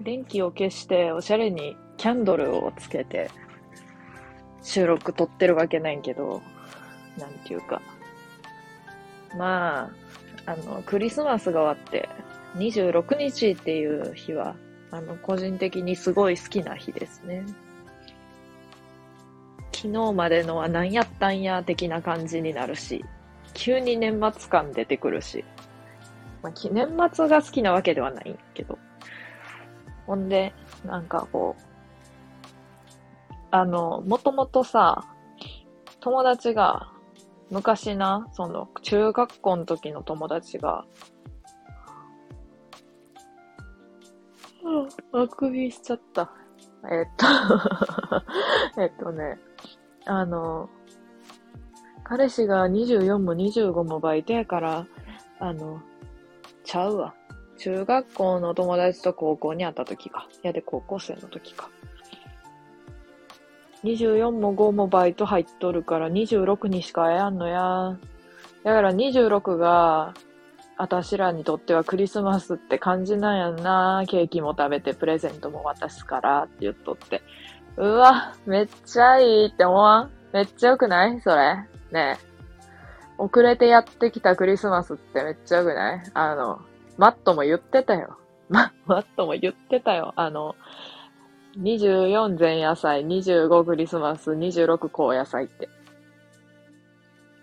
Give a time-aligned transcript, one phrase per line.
[0.00, 3.30] 電気を消しておしゃれにキャンドルをつけて
[4.62, 6.42] 収録撮ってるわけないけど、
[7.18, 7.82] なんていうか。
[9.36, 9.90] ま
[10.46, 12.08] あ、あの、クリスマスが終わって
[12.56, 14.56] 26日っていう日は、
[14.90, 17.44] あの、個人的にすごい好きな日ですね。
[19.76, 23.04] 昨日までのは何やったんや的な感じになるし、
[23.52, 25.44] 急に年末感出てくるし、
[26.42, 28.78] まあ、年末が好きなわけではないけど、
[30.06, 30.54] ほんで、
[30.86, 31.62] なんかこう、
[33.50, 35.04] あの、もともとさ、
[36.00, 36.90] 友達が、
[37.50, 40.86] 昔な、その、中学校の時の友達が、
[44.64, 46.32] うん、あくびしちゃった。
[46.90, 47.26] えっと
[48.80, 49.38] えっとね、
[50.06, 50.70] あの、
[52.04, 54.86] 彼氏が24も25もバイトやから、
[55.40, 55.82] あの、
[56.64, 57.14] ちゃうわ。
[57.58, 60.28] 中学校の友達と高校に会った時か。
[60.42, 61.70] いやで高校生の時か。
[63.82, 67.98] 24も5もバイト入っとるから26にしか会えんのや。
[68.64, 70.14] だから26が、
[70.78, 74.04] あたしらにとってはクリスマスって感じなんやんな。
[74.06, 77.22] ケーキも食べてプレゼントも渡すからって言っとって。
[77.76, 80.10] うわ、めっちゃいいって思わん？
[80.32, 81.20] めっちゃ良くない？
[81.20, 81.56] それ。
[81.92, 82.26] ねえ。
[83.18, 86.02] 遅れてやってきたクリスマスってめっちゃ良くない？
[86.14, 86.60] あの、
[86.96, 88.16] マットも言ってたよ。
[88.48, 90.12] マ マットも言ってたよ。
[90.16, 90.54] あの、
[91.58, 95.68] 24前夜祭、25クリスマス、26高野菜って。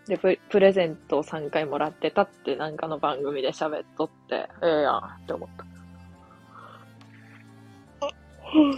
[0.07, 5.65] でプ、プレゼントを3回もらってたってなんかの番組で喋っとって、ええやんって思った。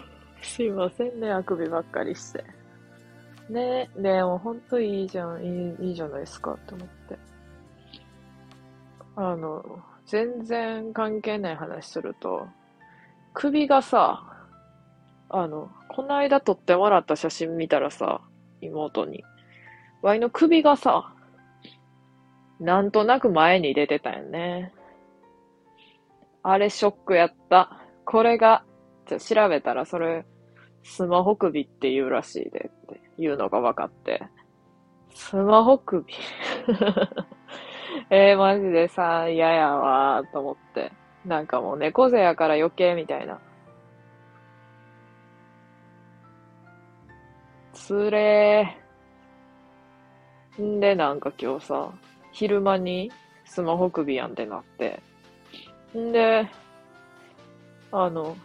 [0.46, 2.44] すいませんね、あくびばっかりして。
[3.50, 7.18] ねえでもほんといいじゃん、いいいいじゃないですかって思って。
[9.16, 12.48] あの、全然関係ない話すると、
[13.34, 14.24] 首がさ、
[15.30, 18.22] あの、この間撮ってもらった写真見たらさ、
[18.62, 19.24] 妹に。
[20.02, 21.14] ワイの首がさ、
[22.60, 24.74] なんとなく前に出てたよね。
[26.44, 27.82] あれショックやった。
[28.06, 28.64] これが、
[29.08, 30.26] じゃ調べたらそれ、
[30.88, 34.24] スマホ首って言うらしいでっていうのが分かって。
[35.16, 36.06] スマホ首
[38.12, 40.92] えー、マジでさ、嫌やわーと思って。
[41.26, 43.40] なんかもう猫背やから余計みたいな。
[47.74, 50.64] つれー。
[50.64, 51.92] んで、なんか今日さ、
[52.32, 53.12] 昼間に
[53.46, 55.02] スマホ首やんってなって。
[55.98, 56.48] んで、
[57.92, 58.38] あの、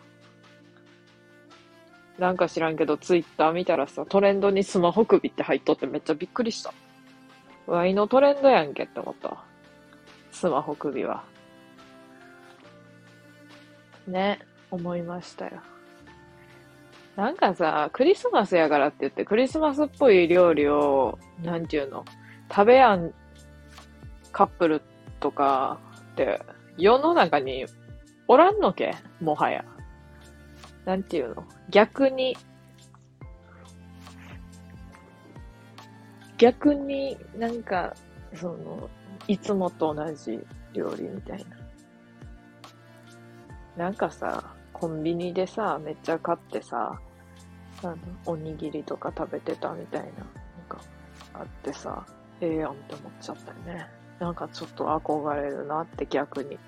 [2.21, 6.75] なんか知らんけど、ツイッター見たらさ、トレンドにスマホ首って入っとってめっちゃびっくりした。
[7.67, 9.43] ワイのトレンドやんけって思った。
[10.31, 11.25] スマホ首は。
[14.07, 14.39] ね、
[14.71, 15.63] 思いましたよ。
[17.17, 22.05] なんかさ、クリスマスやからって言って、クリスマスっぽい料理を、なんていうの、
[22.51, 23.15] 食べやん
[24.31, 24.83] カップル
[25.21, 25.81] とか
[26.13, 26.43] って、
[26.77, 27.65] 世の中に
[28.29, 29.65] おらんのけもはや。
[30.85, 31.45] なんていうの？
[31.71, 32.37] 逆に、
[36.39, 37.95] 逆になんか、
[38.35, 38.89] その、
[39.29, 40.41] いつもと同じ
[40.73, 41.45] 料理みたい
[43.77, 43.85] な。
[43.85, 46.99] なんかさ、コンビニでさ、めっちゃ買ってさ、
[47.83, 50.15] あの、おにぎりとか食べてたみたいな、なん
[50.69, 50.81] か、
[51.35, 52.05] あってさ、
[52.41, 53.87] ええやんって思っちゃったよね。
[54.19, 56.59] なんかちょっと憧れるなって逆に。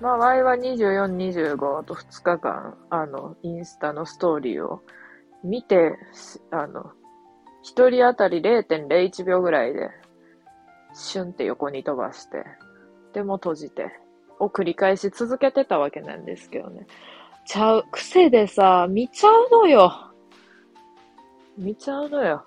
[0.00, 4.80] まあ、Y は24、25と2日間、あの、インスタのストーリーを
[5.42, 5.96] 見て、
[6.52, 6.92] あの、
[7.62, 9.90] 一人当たり0.01秒ぐらいで、
[10.94, 12.44] シュンって横に飛ばして、
[13.12, 13.90] でも閉じて、
[14.38, 16.86] を繰り返し続けてたわけなんですけどね。
[17.44, 20.12] ちゃう、癖でさ、見ちゃうのよ。
[21.56, 22.44] 見ちゃうのよ。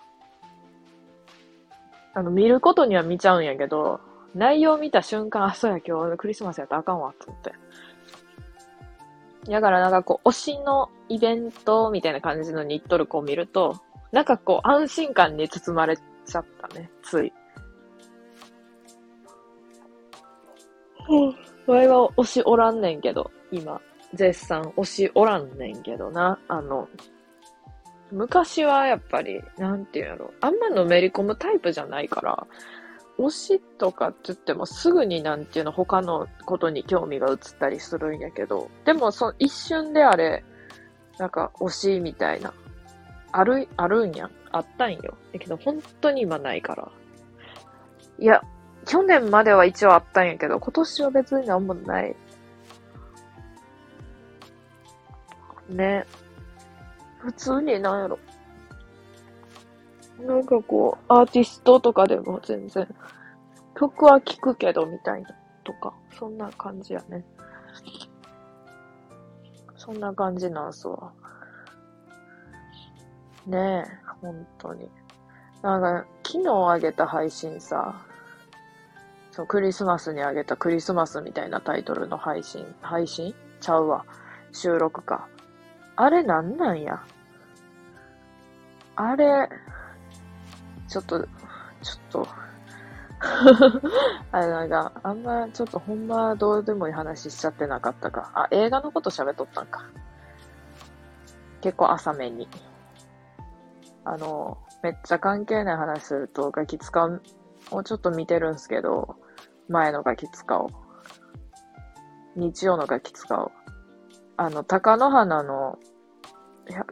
[2.13, 3.99] あの、見ることには見ちゃうんやけど、
[4.35, 7.53] 内容見た瞬間、あ、そうや、今日クリスマスやったらあかんわ、と思って。
[9.49, 13.81] だからなんかこう、推しのイベントみたいな感じのニットルコを見ると、
[14.11, 17.33] なんかこう、安心感に包まれちゃったね、つい。
[21.09, 21.73] うん。
[21.73, 23.81] わいは推しおらんねんけど、今、
[24.13, 26.39] 絶賛推しおらんねんけどな。
[26.47, 26.87] あの、
[28.11, 32.47] 昔はやっぱり、なんていうんやろ、あんまのめり込むタイプじゃないから、
[33.27, 40.43] 推しとかって言ってもすぐになんていうの他のことに興味が移ったりするんやけど、でもその一瞬であれ、
[41.17, 42.53] なんか推しみたいな
[43.31, 44.31] ある、あるんやん。
[44.51, 45.17] あったんよ。
[45.33, 46.91] だけど、本当に今ないから。
[48.19, 48.41] いや、
[48.85, 52.15] 去年までは一応あったんやけど、今年は別になんもない。
[55.69, 56.05] ね。
[57.19, 58.19] 普通になんやろ。
[60.25, 62.87] なんかこう、アーティストとかでも全然、
[63.75, 65.29] 曲は聴くけどみたいな、
[65.63, 67.25] とか、そんな感じやね。
[69.75, 71.11] そんな感じなんすわ。
[73.47, 74.89] ねえ、本当に。
[75.63, 77.95] なんか、昨日あげた配信さ、
[79.31, 83.33] そう、クリスマスにあげたクリスマスみたいなタイトルの配信、配信？
[83.59, 84.05] ちゃうわ。
[84.51, 85.27] 収録か。
[85.95, 87.01] あれなんなんや？
[88.95, 89.49] あれ、
[90.91, 91.27] ちょっと、ちょっ
[92.11, 92.27] と
[94.31, 98.31] あれなんか、あんま、ちょっとほんまどうでもいい話しちゃってなかったか。
[98.33, 99.85] あ、映画のこと喋っとったんか。
[101.61, 102.49] 結構浅めに。
[104.03, 107.21] あの、めっちゃ関係ない話すると、ガキ使う
[107.71, 109.15] をちょっと見てるんすけど、
[109.69, 110.69] 前のガキ使を。
[112.35, 113.53] 日曜のガキ使を。
[114.35, 115.79] あの、高野花の、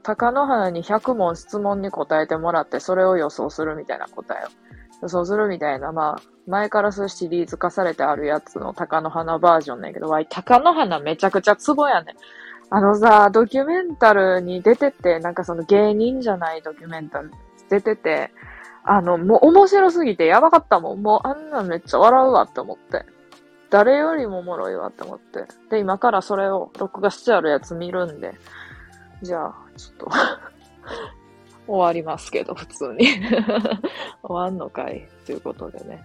[0.03, 4.49] 高野花に100問質問に答えてもらって、それを予想するみたいな答えを。
[5.01, 12.15] 予想するみたいな、まあ、前からそうシリーズ化されてあるやつの高野花バージョンねんけど、わい、高野花めちゃくちゃツボやねん。
[12.71, 17.31] あのさ、ドキュメンタルに出てて、なんかその芸人じゃないドキュメンタル
[17.69, 18.31] 出てて、
[18.83, 21.01] あの、もう面白すぎてやばかったもん。
[21.01, 23.05] もうあんなめっちゃ笑うわって思って。
[23.69, 25.45] 誰よりもおもろいわって思って。
[25.69, 28.33] で、今からそれを録画してあるやつ見るんで、
[29.21, 30.07] じゃあ、ちょっと
[31.67, 33.07] 終わりますけど、普通に
[34.23, 35.07] 終わんのかい？
[35.25, 36.03] ということでね。